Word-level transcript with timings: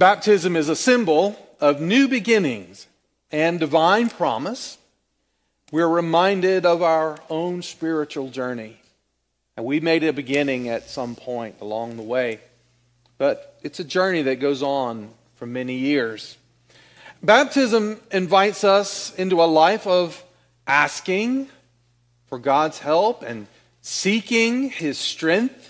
Baptism 0.00 0.56
is 0.56 0.70
a 0.70 0.76
symbol 0.76 1.36
of 1.60 1.82
new 1.82 2.08
beginnings 2.08 2.86
and 3.30 3.60
divine 3.60 4.08
promise. 4.08 4.78
We're 5.72 5.86
reminded 5.86 6.64
of 6.64 6.80
our 6.82 7.18
own 7.28 7.60
spiritual 7.60 8.30
journey. 8.30 8.80
And 9.58 9.66
we 9.66 9.78
made 9.78 10.02
a 10.02 10.14
beginning 10.14 10.70
at 10.70 10.88
some 10.88 11.16
point 11.16 11.56
along 11.60 11.98
the 11.98 12.02
way. 12.02 12.40
But 13.18 13.58
it's 13.62 13.78
a 13.78 13.84
journey 13.84 14.22
that 14.22 14.36
goes 14.36 14.62
on 14.62 15.10
for 15.34 15.44
many 15.44 15.74
years. 15.74 16.38
Baptism 17.22 18.00
invites 18.10 18.64
us 18.64 19.14
into 19.16 19.42
a 19.42 19.44
life 19.44 19.86
of 19.86 20.24
asking 20.66 21.46
for 22.28 22.38
God's 22.38 22.78
help 22.78 23.20
and 23.20 23.46
seeking 23.82 24.70
His 24.70 24.96
strength, 24.96 25.69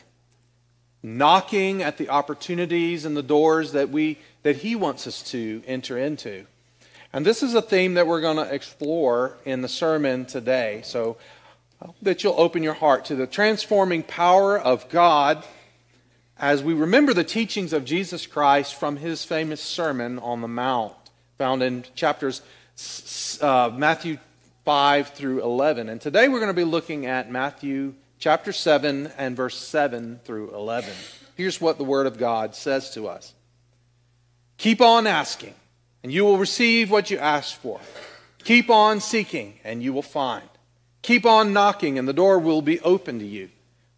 knocking 1.03 1.82
at 1.82 1.96
the 1.96 2.09
opportunities 2.09 3.05
and 3.05 3.17
the 3.17 3.23
doors 3.23 3.72
that, 3.72 3.90
we, 3.90 4.18
that 4.43 4.57
He 4.57 4.77
wants 4.77 5.07
us 5.07 5.23
to 5.31 5.63
enter 5.67 5.99
into. 5.99 6.46
And 7.13 7.26
this 7.26 7.43
is 7.43 7.54
a 7.54 7.63
theme 7.63 7.95
that 7.95 8.07
we're 8.07 8.21
going 8.21 8.36
to 8.36 8.54
explore 8.54 9.36
in 9.45 9.63
the 9.63 9.68
sermon 9.68 10.26
today. 10.26 10.82
So 10.85 11.17
I 11.82 11.86
hope 11.86 11.96
that 12.03 12.23
you'll 12.23 12.39
open 12.39 12.63
your 12.63 12.75
heart 12.75 13.07
to 13.07 13.17
the 13.17 13.26
transforming 13.26 14.03
power 14.03 14.59
of 14.59 14.89
God 14.89 15.45
as 16.39 16.63
we 16.63 16.73
remember 16.73 17.12
the 17.12 17.25
teachings 17.25 17.73
of 17.73 17.85
Jesus 17.85 18.26
Christ 18.26 18.75
from 18.75 18.96
his 18.96 19.25
famous 19.25 19.61
Sermon 19.61 20.18
on 20.18 20.40
the 20.40 20.48
Mount, 20.48 20.95
found 21.37 21.62
in 21.62 21.85
chapters 21.95 22.43
uh, 23.43 23.71
Matthew 23.75 24.18
5 24.64 25.09
through 25.09 25.43
11. 25.43 25.89
And 25.89 26.01
today 26.01 26.29
we're 26.29 26.39
going 26.39 26.48
to 26.48 26.54
be 26.54 26.64
looking 26.64 27.07
at 27.07 27.31
Matthew 27.31 27.95
chapter 28.21 28.53
7 28.53 29.11
and 29.17 29.35
verse 29.35 29.59
7 29.59 30.21
through 30.25 30.55
11. 30.55 30.91
Here's 31.37 31.61
what 31.61 31.79
the 31.79 31.85
Word 31.85 32.06
of 32.06 32.19
God 32.19 32.55
says 32.55 32.91
to 32.91 33.09
us 33.09 33.34
Keep 34.59 34.81
on 34.81 35.06
asking, 35.06 35.55
and 36.05 36.12
you 36.12 36.25
will 36.25 36.39
receive 36.39 36.91
what 36.91 37.11
you 37.11 37.19
ask 37.19 37.59
for. 37.59 37.81
Keep 38.45 38.71
on 38.71 39.01
seeking, 39.01 39.59
and 39.65 39.83
you 39.83 39.93
will 39.93 40.03
find. 40.03 40.49
Keep 41.03 41.27
on 41.27 41.53
knocking, 41.53 41.99
and 41.99 42.07
the 42.07 42.12
door 42.12 42.39
will 42.39 42.62
be 42.62 42.79
open 42.81 43.19
to 43.19 43.27
you. 43.27 43.49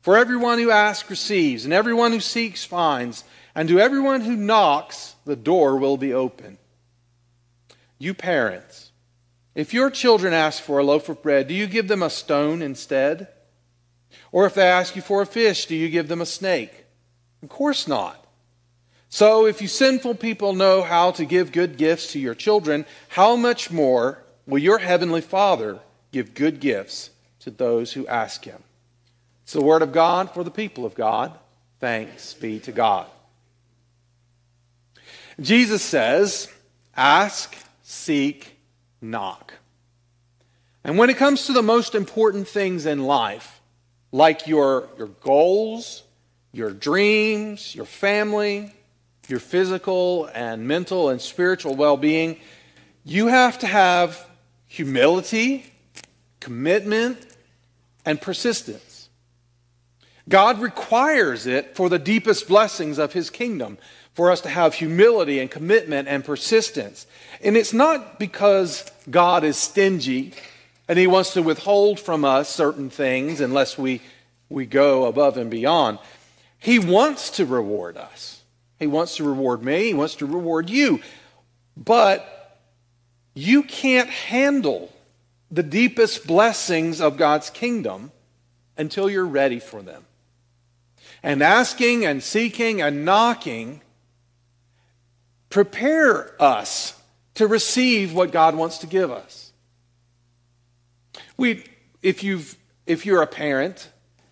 For 0.00 0.16
everyone 0.16 0.58
who 0.58 0.70
asks 0.70 1.10
receives, 1.10 1.64
and 1.64 1.74
everyone 1.74 2.12
who 2.12 2.20
seeks 2.20 2.64
finds, 2.64 3.24
and 3.54 3.68
to 3.68 3.78
everyone 3.78 4.22
who 4.22 4.36
knocks, 4.36 5.16
the 5.24 5.36
door 5.36 5.76
will 5.76 5.96
be 5.96 6.12
open. 6.12 6.58
You 7.98 8.14
parents, 8.14 8.90
if 9.54 9.74
your 9.74 9.90
children 9.90 10.32
ask 10.32 10.62
for 10.62 10.78
a 10.78 10.84
loaf 10.84 11.08
of 11.08 11.22
bread, 11.22 11.48
do 11.48 11.54
you 11.54 11.66
give 11.66 11.86
them 11.86 12.02
a 12.02 12.10
stone 12.10 12.62
instead? 12.62 13.28
Or 14.32 14.46
if 14.46 14.54
they 14.54 14.66
ask 14.66 14.96
you 14.96 15.02
for 15.02 15.22
a 15.22 15.26
fish, 15.26 15.66
do 15.66 15.76
you 15.76 15.90
give 15.90 16.08
them 16.08 16.22
a 16.22 16.26
snake? 16.26 16.86
Of 17.42 17.50
course 17.50 17.86
not. 17.86 18.18
So, 19.10 19.44
if 19.44 19.60
you 19.60 19.68
sinful 19.68 20.14
people 20.14 20.54
know 20.54 20.82
how 20.82 21.10
to 21.12 21.26
give 21.26 21.52
good 21.52 21.76
gifts 21.76 22.12
to 22.12 22.18
your 22.18 22.34
children, 22.34 22.86
how 23.10 23.36
much 23.36 23.70
more 23.70 24.24
will 24.46 24.58
your 24.58 24.78
heavenly 24.78 25.20
Father 25.20 25.80
give 26.12 26.32
good 26.32 26.60
gifts 26.60 27.10
to 27.40 27.50
those 27.50 27.92
who 27.92 28.06
ask 28.06 28.44
him? 28.44 28.62
It's 29.42 29.52
the 29.52 29.60
word 29.60 29.82
of 29.82 29.92
God 29.92 30.32
for 30.32 30.42
the 30.42 30.50
people 30.50 30.86
of 30.86 30.94
God. 30.94 31.38
Thanks 31.78 32.32
be 32.32 32.58
to 32.60 32.72
God. 32.72 33.06
Jesus 35.40 35.82
says, 35.82 36.48
Ask, 36.96 37.54
seek, 37.82 38.56
knock. 39.02 39.54
And 40.84 40.96
when 40.96 41.10
it 41.10 41.16
comes 41.16 41.46
to 41.46 41.52
the 41.52 41.62
most 41.62 41.94
important 41.94 42.48
things 42.48 42.86
in 42.86 43.04
life, 43.04 43.60
like 44.12 44.46
your, 44.46 44.88
your 44.98 45.08
goals, 45.08 46.04
your 46.52 46.70
dreams, 46.70 47.74
your 47.74 47.86
family, 47.86 48.72
your 49.28 49.40
physical 49.40 50.28
and 50.34 50.68
mental 50.68 51.08
and 51.08 51.20
spiritual 51.20 51.74
well 51.74 51.96
being, 51.96 52.38
you 53.04 53.28
have 53.28 53.58
to 53.60 53.66
have 53.66 54.28
humility, 54.66 55.72
commitment, 56.40 57.18
and 58.04 58.20
persistence. 58.20 59.08
God 60.28 60.60
requires 60.60 61.46
it 61.46 61.74
for 61.74 61.88
the 61.88 61.98
deepest 61.98 62.46
blessings 62.46 62.98
of 62.98 63.12
His 63.12 63.30
kingdom, 63.30 63.78
for 64.14 64.30
us 64.30 64.40
to 64.42 64.48
have 64.48 64.74
humility 64.74 65.40
and 65.40 65.50
commitment 65.50 66.06
and 66.06 66.24
persistence. 66.24 67.06
And 67.42 67.56
it's 67.56 67.72
not 67.72 68.18
because 68.18 68.88
God 69.10 69.42
is 69.42 69.56
stingy 69.56 70.34
and 70.92 70.98
He 70.98 71.06
wants 71.06 71.32
to 71.32 71.42
withhold 71.42 71.98
from 71.98 72.22
us 72.22 72.50
certain 72.50 72.90
things 72.90 73.40
unless 73.40 73.78
we, 73.78 74.02
we 74.50 74.66
go 74.66 75.06
above 75.06 75.38
and 75.38 75.50
beyond. 75.50 75.98
He 76.58 76.78
wants 76.78 77.30
to 77.30 77.46
reward 77.46 77.96
us. 77.96 78.42
He 78.78 78.86
wants 78.86 79.16
to 79.16 79.24
reward 79.24 79.62
me. 79.62 79.84
He 79.84 79.94
wants 79.94 80.16
to 80.16 80.26
reward 80.26 80.68
you. 80.68 81.00
But 81.78 82.60
you 83.32 83.62
can't 83.62 84.10
handle 84.10 84.92
the 85.50 85.62
deepest 85.62 86.26
blessings 86.26 87.00
of 87.00 87.16
God's 87.16 87.48
kingdom 87.48 88.12
until 88.76 89.08
you're 89.08 89.24
ready 89.24 89.60
for 89.60 89.80
them. 89.80 90.04
And 91.22 91.42
asking 91.42 92.04
and 92.04 92.22
seeking 92.22 92.82
and 92.82 93.06
knocking 93.06 93.80
prepare 95.48 96.34
us 96.38 97.00
to 97.36 97.46
receive 97.46 98.12
what 98.12 98.30
God 98.30 98.54
wants 98.54 98.76
to 98.76 98.86
give 98.86 99.10
us. 99.10 99.41
We, 101.36 101.64
if, 102.02 102.22
you've, 102.22 102.56
if 102.86 103.06
you're 103.06 103.22
a 103.22 103.26
parent, 103.26 103.90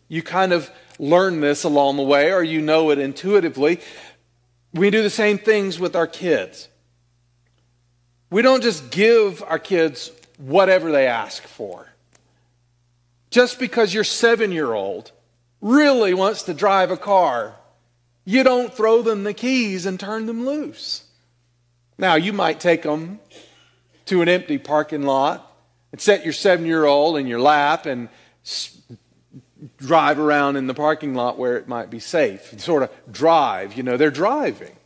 you 0.09 0.23
kind 0.23 0.53
of 0.53 0.71
learn 0.99 1.41
this 1.41 1.65
along 1.65 1.97
the 1.97 2.03
way 2.03 2.33
or 2.33 2.43
you 2.43 2.61
know 2.61 2.91
it 2.91 2.99
intuitively. 2.99 3.81
We 4.75 4.91
do 4.91 5.03
the 5.03 5.11
same 5.11 5.39
things 5.39 5.79
with 5.79 5.97
our 5.97 6.07
kids. 6.07 6.69
We 8.31 8.43
don't 8.43 8.63
just 8.63 8.91
give 8.91 9.43
our 9.43 9.59
kids 9.59 10.13
whatever 10.39 10.93
they 10.93 11.07
ask 11.07 11.43
for. 11.43 11.87
Just 13.31 13.59
because 13.59 13.95
your 13.95 14.05
seven 14.05 14.53
year 14.53 14.73
old 14.73 15.13
really 15.61 16.15
wants 16.15 16.43
to 16.45 16.55
drive 16.55 16.91
a 16.91 16.97
car, 16.97 17.57
you 18.25 18.43
don't 18.43 18.73
throw 18.73 19.03
them 19.03 19.25
the 19.25 19.35
keys 19.35 19.87
and 19.87 19.99
turn 19.99 20.27
them 20.27 20.47
loose. 20.47 21.05
Now, 21.99 22.15
you 22.15 22.33
might 22.33 22.61
take 22.61 22.83
them 22.83 23.21
to 24.07 24.23
an 24.23 24.29
empty 24.29 24.59
parking 24.59 25.03
lot 25.03 25.50
and 25.93 26.01
set 26.01 26.25
your 26.25 26.33
seven 26.33 26.67
year 26.67 26.85
old 26.85 27.17
in 27.17 27.27
your 27.27 27.41
lap 27.41 27.87
and 27.87 28.09
drive 29.79 30.19
around 30.19 30.57
in 30.57 30.67
the 30.67 30.75
parking 30.75 31.15
lot 31.15 31.39
where 31.39 31.57
it 31.57 31.69
might 31.69 31.91
be 31.91 31.99
safe. 31.99 32.59
Sort 32.61 32.83
of 32.83 32.91
drive, 33.11 33.77
you 33.77 33.83
know, 33.83 33.97
they're 33.97 34.11
driving. 34.11 34.77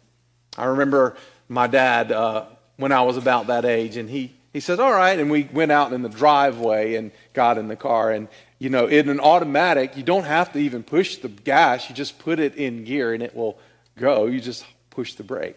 I 0.56 0.66
remember 0.66 1.16
my 1.48 1.66
dad 1.66 2.12
uh, 2.12 2.46
when 2.76 2.92
I 2.92 3.02
was 3.02 3.16
about 3.16 3.48
that 3.48 3.64
age, 3.64 3.96
and 3.96 4.08
he, 4.08 4.34
he 4.52 4.60
said, 4.60 4.80
All 4.80 4.92
right. 4.92 5.18
And 5.18 5.30
we 5.30 5.48
went 5.52 5.72
out 5.72 5.92
in 5.92 6.02
the 6.02 6.08
driveway 6.08 6.94
and 6.94 7.10
got 7.32 7.58
in 7.58 7.68
the 7.68 7.76
car. 7.76 8.10
And, 8.10 8.28
you 8.58 8.70
know, 8.70 8.86
in 8.86 9.08
an 9.08 9.20
automatic, 9.20 9.96
you 9.96 10.02
don't 10.02 10.24
have 10.24 10.52
to 10.52 10.58
even 10.58 10.82
push 10.82 11.16
the 11.16 11.28
gas, 11.28 11.88
you 11.88 11.94
just 11.94 12.18
put 12.18 12.38
it 12.38 12.54
in 12.54 12.84
gear 12.84 13.12
and 13.12 13.22
it 13.22 13.34
will 13.34 13.58
go. 13.96 14.26
You 14.26 14.40
just 14.40 14.64
push 14.90 15.14
the 15.14 15.24
brake. 15.24 15.56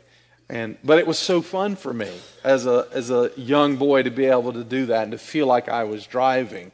And, 0.50 0.78
but 0.84 0.98
it 0.98 1.06
was 1.06 1.20
so 1.20 1.42
fun 1.42 1.76
for 1.76 1.94
me 1.94 2.10
as 2.44 2.66
a, 2.66 2.88
as 2.94 3.12
a 3.12 3.32
young 3.36 3.76
boy 3.76 4.04
to 4.04 4.12
be 4.12 4.26
able 4.26 4.54
to 4.54 4.64
do 4.64 4.86
that 4.88 5.04
and 5.04 5.12
to 5.12 5.18
feel 5.18 5.46
like 5.46 5.68
I 5.68 5.84
was 5.84 6.08
driving. 6.08 6.72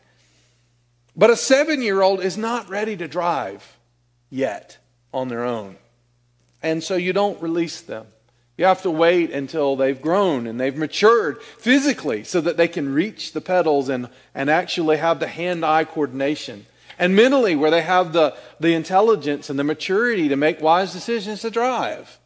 But 1.16 1.32
a 1.32 1.36
seven 1.36 1.82
year 1.82 2.02
old 2.02 2.22
is 2.22 2.38
not 2.38 2.70
ready 2.70 2.96
to 2.98 3.08
drive 3.08 3.78
yet 4.30 4.78
on 5.14 5.28
their 5.28 5.44
own. 5.44 5.78
And 6.62 6.84
so 6.84 6.96
you 6.96 7.14
don't 7.14 7.42
release 7.42 7.82
them. 7.82 8.08
You 8.58 8.66
have 8.66 8.84
to 8.84 8.92
wait 8.92 9.32
until 9.32 9.76
they've 9.76 10.00
grown 10.00 10.46
and 10.46 10.60
they've 10.60 10.76
matured 10.76 11.42
physically 11.42 12.24
so 12.24 12.40
that 12.42 12.56
they 12.56 12.68
can 12.68 12.94
reach 12.94 13.34
the 13.34 13.42
pedals 13.42 13.90
and, 13.90 14.08
and 14.36 14.50
actually 14.50 14.98
have 14.98 15.20
the 15.20 15.28
hand 15.28 15.66
eye 15.66 15.86
coordination. 15.86 16.68
And 17.00 17.16
mentally, 17.16 17.56
where 17.56 17.72
they 17.72 17.82
have 17.82 18.14
the, 18.14 18.36
the 18.60 18.74
intelligence 18.74 19.50
and 19.50 19.58
the 19.58 19.64
maturity 19.64 20.30
to 20.30 20.36
make 20.36 20.62
wise 20.62 20.94
decisions 20.94 21.42
to 21.42 21.50
drive. 21.50 22.20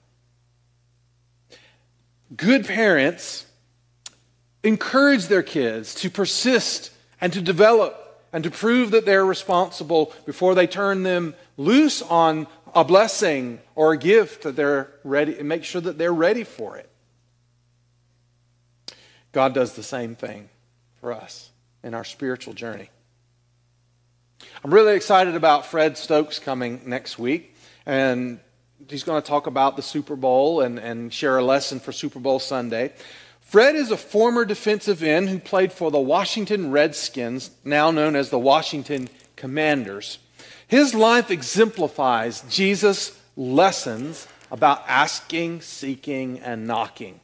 Good 2.36 2.66
parents 2.66 3.46
encourage 4.64 5.28
their 5.28 5.44
kids 5.44 5.96
to 5.96 6.10
persist 6.10 6.92
and 7.22 7.32
to 7.34 7.42
develop 7.42 8.04
and 8.34 8.44
to 8.44 8.52
prove 8.52 8.92
that 8.92 9.06
they're 9.06 9.26
responsible 9.26 10.14
before 10.26 10.54
they 10.54 10.68
turn 10.68 11.04
them 11.04 11.36
loose 11.56 12.02
on 12.02 12.48
a 12.76 12.84
blessing 12.84 13.60
or 13.76 13.94
a 13.94 13.98
gift 13.98 14.44
that 14.44 14.56
they're 14.56 14.92
ready 15.04 15.40
and 15.40 15.48
make 15.48 15.64
sure 15.64 15.82
that 15.82 15.98
they're 15.98 16.14
ready 16.14 16.44
for 16.44 16.78
it. 16.78 16.90
God 19.32 19.54
does 19.54 19.74
the 19.74 19.84
same 19.84 20.16
thing 20.16 20.50
for 21.00 21.14
us 21.14 21.50
in 21.84 21.94
our 21.94 22.04
spiritual 22.04 22.54
journey. 22.54 22.90
I'm 24.64 24.74
really 24.74 24.96
excited 24.96 25.36
about 25.36 25.66
Fred 25.66 25.98
Stokes 25.98 26.40
coming 26.40 26.82
next 26.86 27.18
week, 27.18 27.56
and 27.86 28.40
he's 28.90 29.04
going 29.04 29.22
to 29.22 29.28
talk 29.28 29.48
about 29.48 29.76
the 29.76 29.82
Super 29.82 30.16
Bowl 30.16 30.62
and, 30.62 30.78
and 30.80 31.14
share 31.14 31.38
a 31.38 31.44
lesson 31.44 31.80
for 31.80 31.92
Super 31.92 32.20
Bowl 32.20 32.40
Sunday. 32.40 32.94
Fred 33.42 33.76
is 33.76 33.92
a 33.92 33.98
former 33.98 34.46
defensive 34.46 35.02
end 35.02 35.30
who 35.30 35.40
played 35.40 35.72
for 35.72 35.90
the 35.90 36.00
Washington 36.00 36.72
Redskins, 36.72 37.52
now 37.64 37.92
known 37.92 38.16
as 38.16 38.30
the 38.30 38.40
Washington 38.40 39.10
Commanders. 39.36 40.20
His 40.68 40.94
life 40.94 41.32
exemplifies 41.32 42.42
Jesus' 42.50 43.18
lessons 43.38 44.28
about 44.52 44.84
asking, 44.88 45.62
seeking, 45.62 46.40
and 46.40 46.68
knocking. 46.68 47.20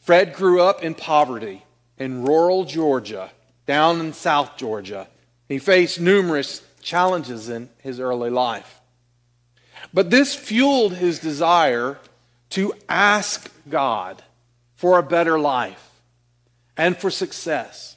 Fred 0.00 0.34
grew 0.34 0.60
up 0.60 0.82
in 0.82 0.94
poverty 0.94 1.62
in 1.98 2.24
rural 2.24 2.64
Georgia, 2.64 3.30
down 3.66 4.00
in 4.00 4.12
South 4.12 4.56
Georgia. 4.56 5.08
He 5.48 5.58
faced 5.58 6.00
numerous 6.00 6.62
challenges 6.80 7.48
in 7.48 7.68
his 7.78 8.00
early 8.00 8.30
life. 8.30 8.77
But 9.92 10.10
this 10.10 10.34
fueled 10.34 10.94
his 10.94 11.18
desire 11.18 11.98
to 12.50 12.74
ask 12.88 13.50
God 13.68 14.22
for 14.74 14.98
a 14.98 15.02
better 15.02 15.38
life 15.38 15.90
and 16.76 16.96
for 16.96 17.10
success. 17.10 17.96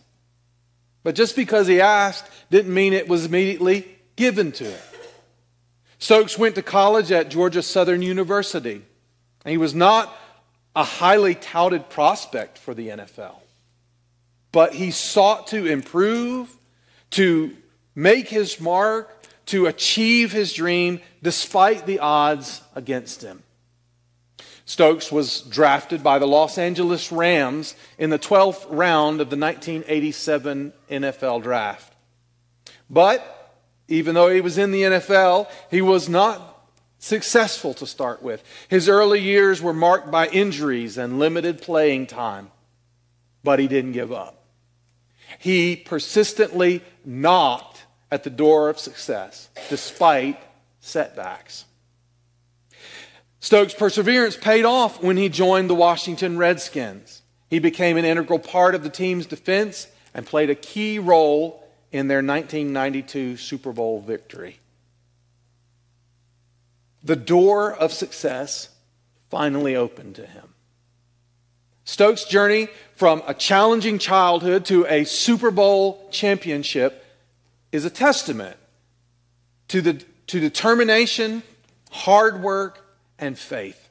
But 1.03 1.15
just 1.15 1.35
because 1.35 1.67
he 1.67 1.81
asked 1.81 2.25
didn't 2.49 2.73
mean 2.73 2.93
it 2.93 3.07
was 3.07 3.25
immediately 3.25 3.87
given 4.15 4.51
to 4.53 4.65
him. 4.65 4.81
Stokes 5.99 6.37
went 6.37 6.55
to 6.55 6.63
college 6.63 7.11
at 7.11 7.29
Georgia 7.29 7.61
Southern 7.61 8.01
University. 8.01 8.81
and 9.45 9.51
He 9.51 9.57
was 9.57 9.75
not 9.75 10.13
a 10.75 10.83
highly 10.83 11.35
touted 11.35 11.89
prospect 11.89 12.57
for 12.57 12.73
the 12.73 12.89
NFL, 12.89 13.35
but 14.51 14.73
he 14.73 14.89
sought 14.91 15.47
to 15.47 15.65
improve, 15.65 16.49
to 17.11 17.55
make 17.93 18.29
his 18.29 18.59
mark, 18.59 19.20
to 19.51 19.65
achieve 19.65 20.31
his 20.31 20.53
dream 20.53 21.01
despite 21.21 21.85
the 21.85 21.99
odds 21.99 22.61
against 22.73 23.21
him. 23.21 23.43
Stokes 24.63 25.11
was 25.11 25.41
drafted 25.41 26.01
by 26.01 26.19
the 26.19 26.27
Los 26.27 26.57
Angeles 26.57 27.11
Rams 27.11 27.75
in 27.97 28.09
the 28.09 28.17
12th 28.17 28.65
round 28.69 29.19
of 29.19 29.29
the 29.29 29.35
1987 29.35 30.71
NFL 30.89 31.43
draft. 31.43 31.93
But 32.89 33.53
even 33.89 34.15
though 34.15 34.29
he 34.29 34.39
was 34.39 34.57
in 34.57 34.71
the 34.71 34.83
NFL, 34.83 35.49
he 35.69 35.81
was 35.81 36.07
not 36.07 36.65
successful 36.99 37.73
to 37.73 37.85
start 37.85 38.23
with. 38.23 38.41
His 38.69 38.87
early 38.87 39.19
years 39.19 39.61
were 39.61 39.73
marked 39.73 40.09
by 40.09 40.27
injuries 40.27 40.97
and 40.97 41.19
limited 41.19 41.61
playing 41.61 42.07
time, 42.07 42.51
but 43.43 43.59
he 43.59 43.67
didn't 43.67 43.91
give 43.91 44.13
up. 44.13 44.45
He 45.39 45.75
persistently 45.75 46.81
knocked 47.03 47.70
at 48.11 48.23
the 48.23 48.29
door 48.29 48.69
of 48.69 48.77
success 48.77 49.49
despite 49.69 50.39
setbacks. 50.81 51.65
Stokes' 53.39 53.73
perseverance 53.73 54.35
paid 54.35 54.65
off 54.65 55.01
when 55.01 55.17
he 55.17 55.29
joined 55.29 55.69
the 55.69 55.75
Washington 55.75 56.37
Redskins. 56.37 57.21
He 57.49 57.59
became 57.59 57.97
an 57.97 58.05
integral 58.05 58.39
part 58.39 58.75
of 58.75 58.83
the 58.83 58.89
team's 58.89 59.25
defense 59.25 59.87
and 60.13 60.25
played 60.25 60.49
a 60.49 60.55
key 60.55 60.99
role 60.99 61.63
in 61.91 62.07
their 62.07 62.17
1992 62.17 63.37
Super 63.37 63.73
Bowl 63.73 63.99
victory. 64.01 64.59
The 67.03 67.15
door 67.15 67.73
of 67.73 67.91
success 67.91 68.69
finally 69.29 69.75
opened 69.75 70.15
to 70.15 70.25
him. 70.25 70.53
Stokes' 71.83 72.25
journey 72.25 72.67
from 72.95 73.23
a 73.25 73.33
challenging 73.33 73.97
childhood 73.97 74.65
to 74.65 74.85
a 74.85 75.03
Super 75.03 75.49
Bowl 75.49 76.07
championship 76.11 77.00
is 77.71 77.85
a 77.85 77.89
testament 77.89 78.57
to, 79.69 79.81
the, 79.81 79.93
to 80.27 80.39
determination, 80.39 81.43
hard 81.91 82.41
work, 82.41 82.85
and 83.17 83.37
faith. 83.37 83.89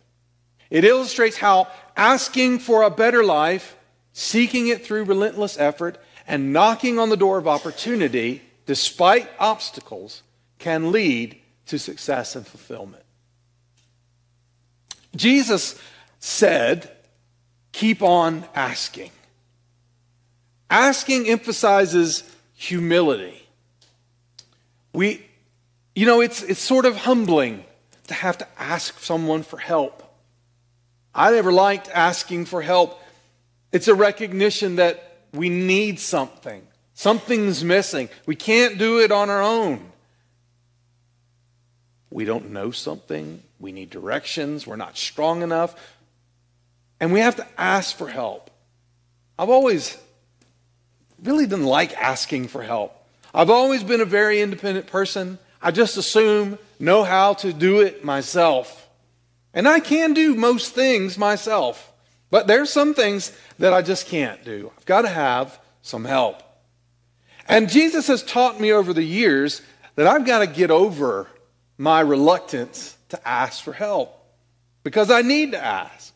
It 0.70 0.84
illustrates 0.84 1.36
how 1.36 1.68
asking 1.96 2.60
for 2.60 2.82
a 2.82 2.90
better 2.90 3.24
life, 3.24 3.76
seeking 4.12 4.68
it 4.68 4.84
through 4.84 5.04
relentless 5.04 5.58
effort, 5.58 5.98
and 6.26 6.52
knocking 6.52 6.98
on 6.98 7.08
the 7.08 7.16
door 7.16 7.38
of 7.38 7.48
opportunity, 7.48 8.42
despite 8.66 9.28
obstacles, 9.38 10.22
can 10.58 10.92
lead 10.92 11.40
to 11.66 11.78
success 11.78 12.36
and 12.36 12.46
fulfillment. 12.46 13.02
Jesus 15.16 15.80
said, 16.18 16.90
Keep 17.72 18.02
on 18.02 18.44
asking. 18.54 19.10
Asking 20.68 21.28
emphasizes 21.28 22.28
humility. 22.54 23.48
We, 24.92 25.24
you 25.94 26.06
know, 26.06 26.20
it's, 26.20 26.42
it's 26.42 26.60
sort 26.60 26.84
of 26.84 26.96
humbling 26.96 27.64
to 28.08 28.14
have 28.14 28.38
to 28.38 28.48
ask 28.58 28.98
someone 29.00 29.42
for 29.42 29.58
help. 29.58 30.02
I 31.14 31.30
never 31.30 31.52
liked 31.52 31.88
asking 31.92 32.46
for 32.46 32.62
help. 32.62 33.00
It's 33.72 33.88
a 33.88 33.94
recognition 33.94 34.76
that 34.76 35.18
we 35.32 35.48
need 35.48 36.00
something. 36.00 36.66
Something's 36.94 37.64
missing. 37.64 38.08
We 38.26 38.36
can't 38.36 38.78
do 38.78 39.00
it 39.00 39.12
on 39.12 39.30
our 39.30 39.42
own. 39.42 39.90
We 42.10 42.24
don't 42.24 42.50
know 42.50 42.72
something. 42.72 43.42
We 43.58 43.72
need 43.72 43.90
directions. 43.90 44.66
We're 44.66 44.76
not 44.76 44.98
strong 44.98 45.42
enough. 45.42 45.74
And 46.98 47.12
we 47.12 47.20
have 47.20 47.36
to 47.36 47.46
ask 47.56 47.96
for 47.96 48.08
help. 48.08 48.50
I've 49.38 49.48
always 49.48 49.96
really 51.22 51.46
didn't 51.46 51.64
like 51.64 51.96
asking 51.96 52.48
for 52.48 52.62
help. 52.62 52.99
I've 53.34 53.50
always 53.50 53.84
been 53.84 54.00
a 54.00 54.06
very 54.06 54.40
independent 54.40 54.86
person. 54.86 55.38
I 55.62 55.70
just 55.70 55.96
assume 55.96 56.58
know 56.78 57.04
how 57.04 57.34
to 57.34 57.52
do 57.52 57.80
it 57.80 58.04
myself. 58.04 58.88
And 59.52 59.68
I 59.68 59.80
can 59.80 60.14
do 60.14 60.34
most 60.34 60.74
things 60.74 61.18
myself. 61.18 61.92
But 62.30 62.46
there's 62.46 62.70
some 62.70 62.94
things 62.94 63.36
that 63.58 63.72
I 63.72 63.82
just 63.82 64.06
can't 64.06 64.44
do. 64.44 64.72
I've 64.76 64.86
got 64.86 65.02
to 65.02 65.08
have 65.08 65.58
some 65.82 66.04
help. 66.04 66.42
And 67.48 67.68
Jesus 67.68 68.06
has 68.06 68.22
taught 68.22 68.60
me 68.60 68.72
over 68.72 68.92
the 68.92 69.02
years 69.02 69.62
that 69.96 70.06
I've 70.06 70.24
got 70.24 70.38
to 70.38 70.46
get 70.46 70.70
over 70.70 71.28
my 71.76 72.00
reluctance 72.00 72.96
to 73.08 73.28
ask 73.28 73.62
for 73.62 73.72
help 73.72 74.16
because 74.84 75.10
I 75.10 75.22
need 75.22 75.52
to 75.52 75.62
ask. 75.62 76.14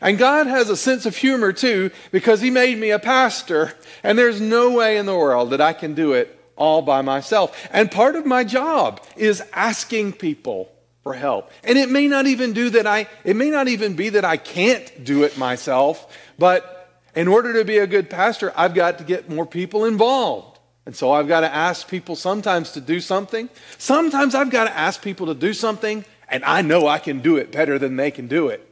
And 0.00 0.18
God 0.18 0.46
has 0.46 0.70
a 0.70 0.76
sense 0.76 1.06
of 1.06 1.16
humor 1.16 1.52
too 1.52 1.90
because 2.10 2.40
He 2.40 2.50
made 2.50 2.78
me 2.78 2.90
a 2.90 2.98
pastor, 2.98 3.74
and 4.02 4.18
there's 4.18 4.40
no 4.40 4.70
way 4.72 4.96
in 4.96 5.06
the 5.06 5.16
world 5.16 5.50
that 5.50 5.60
I 5.60 5.72
can 5.72 5.94
do 5.94 6.12
it 6.12 6.38
all 6.56 6.82
by 6.82 7.02
myself. 7.02 7.68
And 7.70 7.90
part 7.90 8.16
of 8.16 8.26
my 8.26 8.44
job 8.44 9.02
is 9.16 9.42
asking 9.52 10.12
people 10.14 10.70
for 11.02 11.14
help. 11.14 11.50
And 11.64 11.78
it 11.78 11.90
may 11.90 12.06
not 12.06 12.26
even 12.26 12.52
do 12.52 12.70
that 12.70 12.86
I 12.86 13.08
it 13.24 13.34
may 13.36 13.50
not 13.50 13.68
even 13.68 13.94
be 13.94 14.10
that 14.10 14.24
I 14.24 14.36
can't 14.36 15.04
do 15.04 15.22
it 15.22 15.38
myself, 15.38 16.16
but 16.38 16.76
in 17.14 17.26
order 17.26 17.54
to 17.54 17.64
be 17.64 17.78
a 17.78 17.86
good 17.86 18.08
pastor, 18.08 18.52
I've 18.54 18.74
got 18.74 18.98
to 18.98 19.04
get 19.04 19.28
more 19.28 19.46
people 19.46 19.84
involved. 19.84 20.58
And 20.86 20.94
so 20.94 21.12
I've 21.12 21.28
got 21.28 21.40
to 21.40 21.52
ask 21.52 21.88
people 21.88 22.16
sometimes 22.16 22.72
to 22.72 22.80
do 22.80 23.00
something. 23.00 23.48
Sometimes 23.78 24.34
I've 24.34 24.50
got 24.50 24.64
to 24.64 24.76
ask 24.76 25.02
people 25.02 25.26
to 25.26 25.34
do 25.34 25.52
something 25.52 26.04
and 26.28 26.44
I 26.44 26.62
know 26.62 26.86
I 26.86 26.98
can 26.98 27.20
do 27.20 27.36
it 27.36 27.50
better 27.50 27.78
than 27.78 27.96
they 27.96 28.10
can 28.10 28.28
do 28.28 28.48
it. 28.48 28.69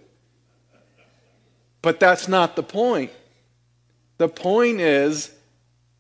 But 1.83 2.01
that's 2.01 2.29
not 2.29 2.57
the 2.57 2.63
point. 2.63 3.13
The 4.19 4.29
point 4.29 4.81
is 4.81 5.33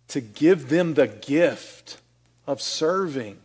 to 0.09 0.21
give 0.21 0.69
them 0.69 0.95
the 0.95 1.07
gift 1.07 1.99
of 2.47 2.61
serving. 2.61 3.39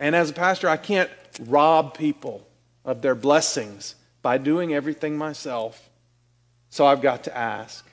And 0.00 0.16
as 0.16 0.30
a 0.30 0.34
pastor, 0.34 0.68
I 0.68 0.76
can't 0.76 1.10
rob 1.40 1.96
people 1.96 2.46
of 2.84 3.02
their 3.02 3.14
blessings 3.14 3.94
by 4.22 4.38
doing 4.38 4.74
everything 4.74 5.16
myself. 5.16 5.88
So 6.70 6.86
I've 6.86 7.02
got 7.02 7.24
to 7.24 7.36
ask. 7.36 7.88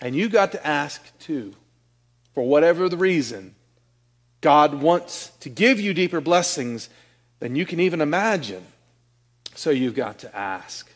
And 0.00 0.14
you 0.14 0.28
got 0.28 0.52
to 0.52 0.66
ask 0.66 1.00
too. 1.18 1.54
For 2.34 2.42
whatever 2.46 2.88
the 2.88 2.96
reason, 2.96 3.54
God 4.40 4.74
wants 4.74 5.28
to 5.40 5.48
give 5.48 5.78
you 5.78 5.94
deeper 5.94 6.20
blessings 6.20 6.90
than 7.38 7.54
you 7.54 7.64
can 7.64 7.78
even 7.80 8.00
imagine. 8.00 8.66
So 9.54 9.70
you've 9.70 9.94
got 9.94 10.18
to 10.18 10.36
ask. 10.36 10.90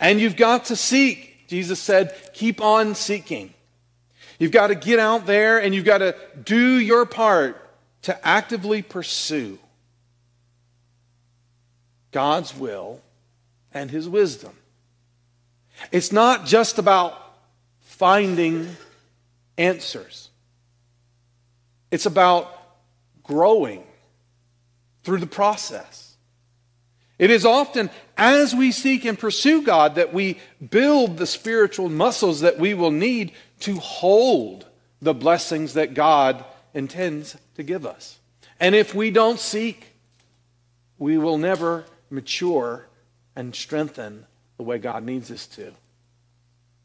And 0.00 0.20
you've 0.20 0.36
got 0.36 0.66
to 0.66 0.76
seek. 0.76 1.46
Jesus 1.48 1.80
said, 1.80 2.14
keep 2.34 2.60
on 2.60 2.94
seeking. 2.94 3.54
You've 4.38 4.52
got 4.52 4.68
to 4.68 4.74
get 4.74 4.98
out 4.98 5.26
there 5.26 5.58
and 5.60 5.74
you've 5.74 5.84
got 5.84 5.98
to 5.98 6.14
do 6.42 6.78
your 6.78 7.04
part 7.06 7.60
to 8.02 8.26
actively 8.26 8.82
pursue 8.82 9.58
God's 12.12 12.56
will 12.56 13.00
and 13.74 13.90
His 13.90 14.08
wisdom. 14.08 14.52
It's 15.92 16.12
not 16.12 16.46
just 16.46 16.78
about 16.78 17.20
finding 17.80 18.76
answers, 19.56 20.30
it's 21.90 22.06
about 22.06 22.54
growing 23.24 23.82
through 25.02 25.18
the 25.18 25.26
process. 25.26 26.07
It 27.18 27.30
is 27.30 27.44
often 27.44 27.90
as 28.16 28.54
we 28.54 28.70
seek 28.70 29.04
and 29.04 29.18
pursue 29.18 29.62
God 29.62 29.96
that 29.96 30.14
we 30.14 30.38
build 30.70 31.16
the 31.16 31.26
spiritual 31.26 31.88
muscles 31.88 32.40
that 32.40 32.58
we 32.58 32.74
will 32.74 32.92
need 32.92 33.32
to 33.60 33.76
hold 33.76 34.66
the 35.02 35.14
blessings 35.14 35.74
that 35.74 35.94
God 35.94 36.44
intends 36.74 37.36
to 37.56 37.62
give 37.62 37.84
us. 37.84 38.18
And 38.60 38.74
if 38.74 38.94
we 38.94 39.10
don't 39.10 39.38
seek, 39.38 39.94
we 40.98 41.18
will 41.18 41.38
never 41.38 41.84
mature 42.10 42.86
and 43.34 43.54
strengthen 43.54 44.26
the 44.56 44.62
way 44.62 44.78
God 44.78 45.04
needs 45.04 45.30
us 45.30 45.46
to. 45.48 45.72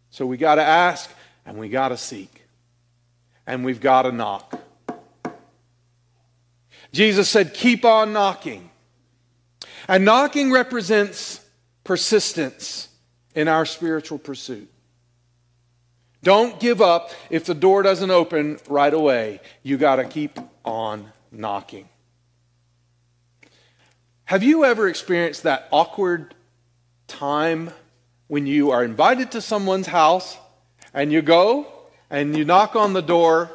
So 0.10 0.26
we 0.26 0.38
got 0.38 0.56
to 0.56 0.64
ask 0.64 1.10
and 1.46 1.58
we 1.58 1.70
got 1.70 1.90
to 1.90 1.98
seek. 1.98 2.44
And 3.46 3.66
we've 3.66 3.82
got 3.82 4.04
to 4.04 4.12
knock. 4.12 4.60
Jesus 6.92 7.30
said, 7.30 7.54
Keep 7.54 7.84
on 7.84 8.14
knocking. 8.14 8.70
And 9.88 10.06
knocking 10.06 10.52
represents 10.52 11.42
persistence 11.84 12.90
in 13.36 13.48
our 13.48 13.66
spiritual 13.66 14.18
pursuit. 14.18 14.70
Don't 16.24 16.58
give 16.60 16.82
up 16.82 17.12
if 17.30 17.46
the 17.46 17.54
door 17.54 17.84
doesn't 17.84 18.10
open 18.10 18.58
right 18.70 18.94
away. 18.94 19.42
You 19.62 19.78
got 19.78 19.98
to 19.98 20.06
keep 20.06 20.40
on 20.64 21.12
knocking. 21.32 21.90
Have 24.26 24.42
you 24.42 24.64
ever 24.64 24.88
experienced 24.88 25.44
that 25.44 25.68
awkward 25.70 26.34
time 27.08 27.72
when 28.28 28.48
you 28.48 28.72
are 28.72 28.84
invited 28.84 29.32
to 29.32 29.42
someone's 29.42 29.88
house 29.88 30.38
and 30.94 31.12
you 31.12 31.22
go 31.22 31.68
and 32.10 32.38
you 32.38 32.46
knock 32.46 32.78
on 32.78 32.94
the 32.94 33.02
door 33.02 33.52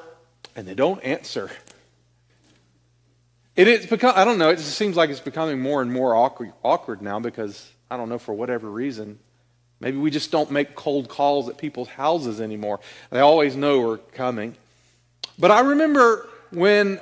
and 0.54 0.68
they 0.68 0.74
don't 0.74 1.02
answer? 1.02 1.50
It 3.58 3.66
is 3.66 3.86
become, 3.86 4.12
I 4.14 4.24
don't 4.24 4.38
know, 4.38 4.50
it 4.50 4.58
just 4.58 4.76
seems 4.76 4.96
like 4.96 5.10
it's 5.10 5.18
becoming 5.18 5.58
more 5.58 5.82
and 5.82 5.92
more 5.92 6.14
awkward, 6.14 6.52
awkward 6.62 7.02
now 7.02 7.18
because, 7.18 7.68
I 7.90 7.96
don't 7.96 8.08
know, 8.08 8.20
for 8.20 8.32
whatever 8.32 8.70
reason. 8.70 9.18
Maybe 9.80 9.96
we 9.96 10.12
just 10.12 10.30
don't 10.30 10.52
make 10.52 10.76
cold 10.76 11.08
calls 11.08 11.48
at 11.48 11.58
people's 11.58 11.88
houses 11.88 12.40
anymore. 12.40 12.78
They 13.10 13.18
always 13.18 13.56
know 13.56 13.80
we're 13.80 13.98
coming. 13.98 14.56
But 15.40 15.50
I 15.50 15.58
remember 15.58 16.28
when 16.52 17.00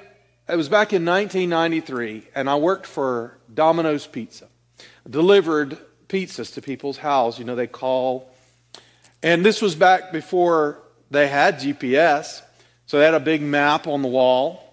it 0.48 0.56
was 0.56 0.70
back 0.70 0.94
in 0.94 1.04
1993, 1.04 2.28
and 2.34 2.48
I 2.48 2.56
worked 2.56 2.86
for 2.86 3.36
Domino's 3.52 4.06
Pizza. 4.06 4.48
delivered 5.06 5.76
pizzas 6.08 6.54
to 6.54 6.62
people's 6.62 6.96
house. 6.96 7.38
You 7.38 7.44
know, 7.44 7.54
they 7.54 7.66
call. 7.66 8.32
And 9.22 9.44
this 9.44 9.60
was 9.60 9.74
back 9.74 10.10
before 10.10 10.80
they 11.10 11.28
had 11.28 11.56
GPS. 11.56 12.40
So 12.86 12.98
they 12.98 13.04
had 13.04 13.12
a 13.12 13.20
big 13.20 13.42
map 13.42 13.86
on 13.86 14.00
the 14.00 14.08
wall 14.08 14.65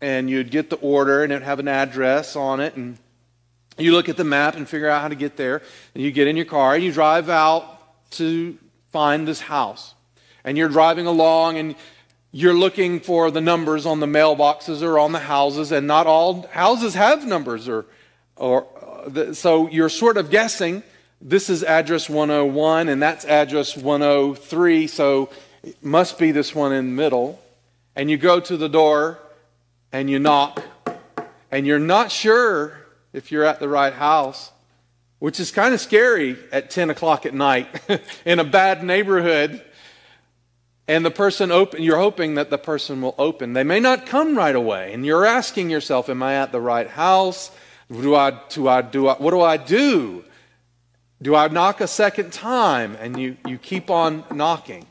and 0.00 0.30
you'd 0.30 0.50
get 0.50 0.70
the 0.70 0.76
order 0.76 1.22
and 1.22 1.32
it'd 1.32 1.42
have 1.42 1.58
an 1.58 1.68
address 1.68 2.36
on 2.36 2.60
it 2.60 2.74
and 2.76 2.98
you 3.78 3.92
look 3.92 4.08
at 4.08 4.16
the 4.16 4.24
map 4.24 4.56
and 4.56 4.68
figure 4.68 4.88
out 4.88 5.02
how 5.02 5.08
to 5.08 5.14
get 5.14 5.36
there 5.36 5.62
and 5.94 6.02
you 6.02 6.10
get 6.10 6.26
in 6.26 6.36
your 6.36 6.44
car 6.44 6.74
and 6.74 6.84
you 6.84 6.92
drive 6.92 7.28
out 7.28 7.78
to 8.10 8.58
find 8.90 9.26
this 9.26 9.40
house. 9.40 9.94
And 10.44 10.58
you're 10.58 10.68
driving 10.68 11.06
along 11.06 11.58
and 11.58 11.76
you're 12.32 12.54
looking 12.54 13.00
for 13.00 13.30
the 13.30 13.40
numbers 13.40 13.86
on 13.86 14.00
the 14.00 14.06
mailboxes 14.06 14.82
or 14.82 14.98
on 14.98 15.12
the 15.12 15.20
houses 15.20 15.72
and 15.72 15.86
not 15.86 16.06
all 16.06 16.46
houses 16.48 16.94
have 16.94 17.26
numbers 17.26 17.68
or 17.68 17.86
or 18.36 18.66
uh, 19.06 19.32
so 19.32 19.68
you're 19.68 19.88
sort 19.88 20.16
of 20.16 20.30
guessing 20.30 20.82
this 21.20 21.50
is 21.50 21.64
address 21.64 22.08
101 22.08 22.88
and 22.88 23.02
that's 23.02 23.24
address 23.24 23.76
103 23.76 24.86
so 24.86 25.30
it 25.62 25.82
must 25.82 26.18
be 26.18 26.30
this 26.30 26.54
one 26.54 26.72
in 26.72 26.86
the 26.86 27.02
middle. 27.02 27.40
And 27.96 28.10
you 28.10 28.16
go 28.16 28.40
to 28.40 28.56
the 28.56 28.68
door 28.68 29.18
and 29.92 30.10
you 30.10 30.18
knock, 30.18 30.62
and 31.50 31.66
you're 31.66 31.78
not 31.78 32.10
sure 32.10 32.78
if 33.12 33.32
you're 33.32 33.44
at 33.44 33.60
the 33.60 33.68
right 33.68 33.92
house, 33.92 34.52
which 35.18 35.40
is 35.40 35.50
kind 35.50 35.74
of 35.74 35.80
scary 35.80 36.36
at 36.52 36.70
10 36.70 36.90
o'clock 36.90 37.26
at 37.26 37.34
night 37.34 37.68
in 38.24 38.38
a 38.38 38.44
bad 38.44 38.84
neighborhood. 38.84 39.64
And 40.86 41.04
the 41.04 41.10
person 41.10 41.50
open, 41.50 41.82
you're 41.82 41.98
hoping 41.98 42.36
that 42.36 42.48
the 42.48 42.56
person 42.56 43.02
will 43.02 43.14
open. 43.18 43.52
They 43.52 43.64
may 43.64 43.80
not 43.80 44.06
come 44.06 44.36
right 44.36 44.54
away, 44.54 44.94
and 44.94 45.04
you're 45.04 45.26
asking 45.26 45.68
yourself, 45.68 46.08
"Am 46.08 46.22
I 46.22 46.36
at 46.36 46.50
the 46.50 46.62
right 46.62 46.88
house? 46.88 47.50
Do 47.92 48.14
I, 48.14 48.40
do 48.48 48.68
I, 48.68 48.80
do 48.80 49.08
I, 49.08 49.14
what 49.14 49.32
do 49.32 49.42
I 49.42 49.58
do? 49.58 50.24
Do 51.20 51.34
I 51.34 51.48
knock 51.48 51.82
a 51.82 51.86
second 51.86 52.32
time?" 52.32 52.96
And 52.98 53.20
you, 53.20 53.36
you 53.46 53.58
keep 53.58 53.90
on 53.90 54.24
knocking, 54.32 54.86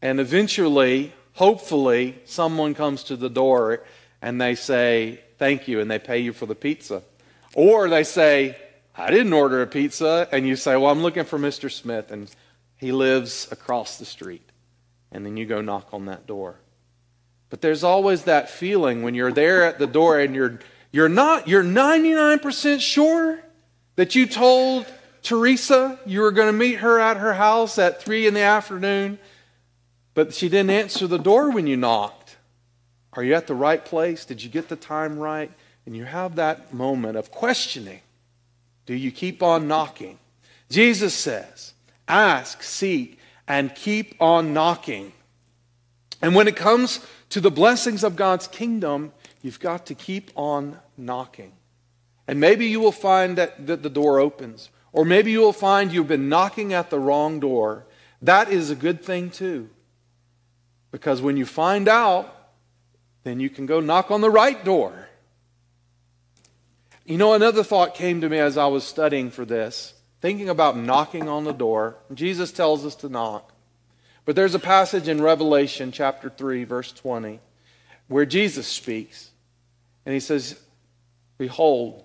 and 0.00 0.20
eventually, 0.20 1.12
hopefully, 1.32 2.20
someone 2.24 2.72
comes 2.74 3.02
to 3.04 3.16
the 3.16 3.28
door 3.28 3.82
and 4.22 4.40
they 4.40 4.54
say, 4.54 5.20
thank 5.38 5.68
you, 5.68 5.80
and 5.80 5.90
they 5.90 5.98
pay 5.98 6.18
you 6.18 6.32
for 6.32 6.46
the 6.46 6.54
pizza. 6.54 7.02
Or 7.54 7.88
they 7.88 8.04
say, 8.04 8.56
I 8.94 9.10
didn't 9.10 9.32
order 9.32 9.62
a 9.62 9.66
pizza, 9.66 10.28
and 10.30 10.46
you 10.46 10.56
say, 10.56 10.76
well, 10.76 10.90
I'm 10.90 11.02
looking 11.02 11.24
for 11.24 11.38
Mr. 11.38 11.70
Smith, 11.70 12.10
and 12.10 12.30
he 12.76 12.92
lives 12.92 13.48
across 13.50 13.98
the 13.98 14.04
street. 14.04 14.48
And 15.12 15.24
then 15.24 15.36
you 15.36 15.46
go 15.46 15.60
knock 15.60 15.88
on 15.92 16.06
that 16.06 16.26
door. 16.26 16.56
But 17.50 17.60
there's 17.60 17.82
always 17.82 18.24
that 18.24 18.48
feeling 18.48 19.02
when 19.02 19.14
you're 19.14 19.32
there 19.32 19.64
at 19.64 19.78
the 19.78 19.86
door 19.86 20.20
and 20.20 20.34
you're, 20.34 20.60
you're 20.92 21.08
not, 21.08 21.48
you're 21.48 21.64
99% 21.64 22.80
sure 22.80 23.40
that 23.96 24.14
you 24.14 24.26
told 24.26 24.86
Teresa 25.22 25.98
you 26.06 26.20
were 26.20 26.30
going 26.30 26.46
to 26.46 26.56
meet 26.56 26.76
her 26.76 27.00
at 27.00 27.16
her 27.16 27.34
house 27.34 27.76
at 27.78 28.00
3 28.00 28.28
in 28.28 28.34
the 28.34 28.40
afternoon, 28.40 29.18
but 30.14 30.32
she 30.32 30.48
didn't 30.48 30.70
answer 30.70 31.06
the 31.06 31.18
door 31.18 31.50
when 31.50 31.66
you 31.66 31.76
knocked. 31.76 32.19
Are 33.14 33.24
you 33.24 33.34
at 33.34 33.46
the 33.46 33.54
right 33.54 33.84
place? 33.84 34.24
Did 34.24 34.42
you 34.42 34.50
get 34.50 34.68
the 34.68 34.76
time 34.76 35.18
right? 35.18 35.50
And 35.86 35.96
you 35.96 36.04
have 36.04 36.36
that 36.36 36.72
moment 36.72 37.16
of 37.16 37.30
questioning. 37.30 38.00
Do 38.86 38.94
you 38.94 39.10
keep 39.10 39.42
on 39.42 39.66
knocking? 39.66 40.18
Jesus 40.68 41.14
says, 41.14 41.74
ask, 42.06 42.62
seek, 42.62 43.18
and 43.48 43.74
keep 43.74 44.14
on 44.20 44.52
knocking. 44.52 45.12
And 46.22 46.34
when 46.34 46.46
it 46.46 46.56
comes 46.56 47.04
to 47.30 47.40
the 47.40 47.50
blessings 47.50 48.04
of 48.04 48.14
God's 48.14 48.46
kingdom, 48.46 49.12
you've 49.42 49.60
got 49.60 49.86
to 49.86 49.94
keep 49.94 50.30
on 50.36 50.78
knocking. 50.96 51.52
And 52.28 52.38
maybe 52.38 52.66
you 52.66 52.78
will 52.78 52.92
find 52.92 53.36
that, 53.38 53.66
that 53.66 53.82
the 53.82 53.90
door 53.90 54.20
opens, 54.20 54.70
or 54.92 55.04
maybe 55.04 55.32
you 55.32 55.40
will 55.40 55.52
find 55.52 55.92
you've 55.92 56.06
been 56.06 56.28
knocking 56.28 56.72
at 56.72 56.90
the 56.90 56.98
wrong 56.98 57.40
door. 57.40 57.86
That 58.22 58.50
is 58.50 58.70
a 58.70 58.76
good 58.76 59.02
thing, 59.02 59.30
too. 59.30 59.70
Because 60.92 61.22
when 61.22 61.36
you 61.36 61.46
find 61.46 61.88
out 61.88 62.39
then 63.22 63.40
you 63.40 63.50
can 63.50 63.66
go 63.66 63.80
knock 63.80 64.10
on 64.10 64.20
the 64.20 64.30
right 64.30 64.64
door. 64.64 65.08
You 67.04 67.18
know, 67.18 67.34
another 67.34 67.64
thought 67.64 67.94
came 67.94 68.20
to 68.20 68.28
me 68.28 68.38
as 68.38 68.56
I 68.56 68.66
was 68.66 68.84
studying 68.84 69.30
for 69.30 69.44
this, 69.44 69.94
thinking 70.20 70.48
about 70.48 70.76
knocking 70.76 71.28
on 71.28 71.44
the 71.44 71.52
door. 71.52 71.96
Jesus 72.14 72.52
tells 72.52 72.84
us 72.84 72.94
to 72.96 73.08
knock. 73.08 73.52
But 74.24 74.36
there's 74.36 74.54
a 74.54 74.60
passage 74.60 75.08
in 75.08 75.20
Revelation 75.20 75.92
chapter 75.92 76.30
3, 76.30 76.64
verse 76.64 76.92
20, 76.92 77.40
where 78.08 78.26
Jesus 78.26 78.66
speaks. 78.66 79.30
And 80.06 80.12
he 80.12 80.20
says, 80.20 80.60
Behold, 81.36 82.04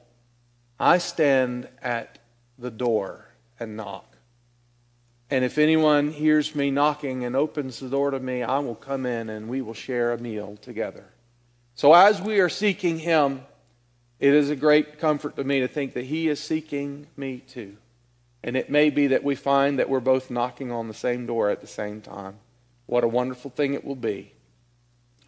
I 0.80 0.98
stand 0.98 1.68
at 1.82 2.20
the 2.58 2.72
door 2.72 3.28
and 3.60 3.78
knock. 3.78 4.15
And 5.30 5.44
if 5.44 5.58
anyone 5.58 6.12
hears 6.12 6.54
me 6.54 6.70
knocking 6.70 7.26
and 7.26 7.36
opens 7.36 7.80
the 7.80 7.90
door 7.90 8.12
to 8.12 8.20
me, 8.20 8.44
I 8.44 8.60
will 8.60 8.76
come 8.76 9.06
in 9.06 9.30
and 9.30 9.50
we 9.50 9.62
will 9.62 9.74
share 9.74 10.12
a 10.12 10.18
meal 10.20 10.58
together. 10.62 11.06
So 11.74 11.94
as 11.94 12.22
we 12.22 12.40
are 12.40 12.50
seeking 12.50 13.00
him, 13.00 13.42
it 14.20 14.34
is 14.34 14.50
a 14.50 14.56
great 14.56 15.00
comfort 15.00 15.36
to 15.36 15.44
me 15.44 15.60
to 15.62 15.68
think 15.68 15.94
that 15.94 16.06
he 16.06 16.30
is 16.30 16.40
seeking 16.40 17.08
me 17.18 17.40
too. 17.40 17.78
And 18.44 18.56
it 18.56 18.70
may 18.70 18.92
be 18.92 19.08
that 19.08 19.24
we 19.24 19.36
find 19.36 19.80
that 19.80 19.90
we're 19.90 20.00
both 20.00 20.30
knocking 20.30 20.72
on 20.72 20.88
the 20.88 20.94
same 20.94 21.26
door 21.26 21.50
at 21.50 21.62
the 21.62 21.68
same 21.68 22.02
time. 22.02 22.36
What 22.86 23.04
a 23.04 23.08
wonderful 23.08 23.50
thing 23.50 23.74
it 23.74 23.84
will 23.84 23.96
be 23.96 24.32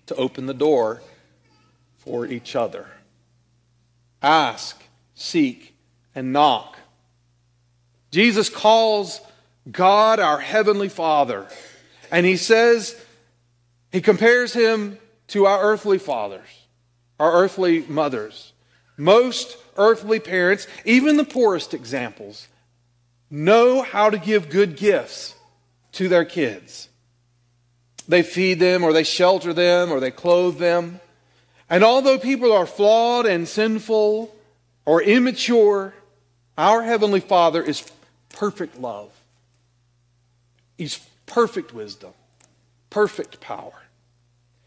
to 0.06 0.16
open 0.16 0.46
the 0.46 0.54
door 0.54 1.02
for 1.98 2.28
each 2.28 2.56
other. 2.56 2.86
Ask, 4.22 4.82
seek, 5.16 5.76
and 6.14 6.32
knock. 6.32 6.78
Jesus 8.12 8.50
calls 8.50 9.20
God 9.72 10.20
our 10.20 10.40
Heavenly 10.40 10.90
Father. 10.90 11.48
And 12.12 12.26
he 12.26 12.38
says, 12.38 13.00
he 13.92 14.02
compares 14.02 14.54
him 14.54 14.98
to 15.30 15.46
our 15.46 15.62
earthly 15.62 15.98
fathers, 15.98 16.48
our 17.20 17.34
earthly 17.34 17.82
mothers. 17.88 18.54
Most 18.98 19.58
earthly 19.76 20.20
parents, 20.20 20.68
even 20.86 21.18
the 21.18 21.24
poorest 21.24 21.74
examples, 21.74 22.48
know 23.30 23.82
how 23.82 24.10
to 24.10 24.18
give 24.18 24.50
good 24.50 24.76
gifts 24.76 25.36
to 25.94 26.08
their 26.08 26.26
kids. 26.26 26.90
They 28.08 28.24
feed 28.24 28.60
them, 28.60 28.84
or 28.84 28.94
they 28.94 29.04
shelter 29.04 29.54
them, 29.54 29.92
or 29.92 30.00
they 30.00 30.12
clothe 30.12 30.58
them. 30.58 31.02
And 31.70 31.84
although 31.84 32.18
people 32.18 32.54
are 32.54 32.66
flawed 32.66 33.26
and 33.26 33.48
sinful 33.48 34.34
or 34.86 35.02
immature, 35.02 35.94
our 36.58 36.82
Heavenly 36.84 37.20
Father 37.20 37.62
is 37.62 37.92
perfect 38.30 38.80
love. 38.80 39.12
He's 40.78 41.00
perfect 41.26 41.74
wisdom, 41.74 42.14
perfect 42.90 43.40
power. 43.40 43.74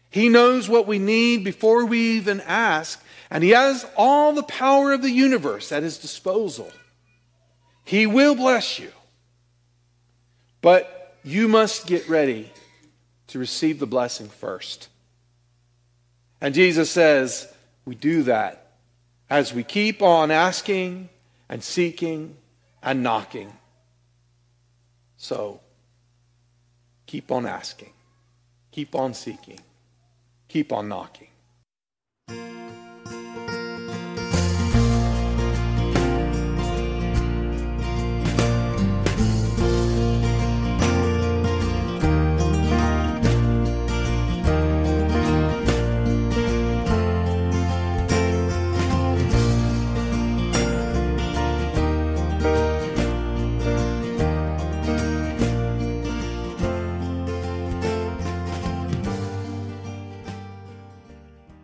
He 0.09 0.27
knows 0.27 0.67
what 0.67 0.87
we 0.87 0.99
need 0.99 1.43
before 1.43 1.85
we 1.85 2.17
even 2.17 2.41
ask, 2.41 3.03
and 3.29 3.43
He 3.43 3.51
has 3.51 3.85
all 3.95 4.33
the 4.33 4.43
power 4.43 4.91
of 4.91 5.01
the 5.01 5.11
universe 5.11 5.71
at 5.71 5.83
His 5.83 5.97
disposal. 5.97 6.71
He 7.85 8.05
will 8.05 8.35
bless 8.35 8.77
you. 8.77 8.91
But 10.61 11.17
you 11.23 11.47
must 11.47 11.87
get 11.87 12.07
ready 12.07 12.51
to 13.27 13.39
receive 13.39 13.79
the 13.79 13.87
blessing 13.87 14.27
first. 14.27 14.89
And 16.41 16.53
Jesus 16.53 16.91
says 16.91 17.51
we 17.85 17.95
do 17.95 18.23
that 18.23 18.73
as 19.29 19.53
we 19.53 19.63
keep 19.63 20.01
on 20.01 20.29
asking 20.29 21.09
and 21.47 21.63
seeking 21.63 22.35
and 22.83 23.01
knocking. 23.01 23.53
So, 25.17 25.61
keep 27.11 27.29
on 27.29 27.45
asking, 27.45 27.91
keep 28.71 28.95
on 28.95 29.13
seeking, 29.13 29.59
keep 30.47 30.71
on 30.71 30.87
knocking. 30.87 31.27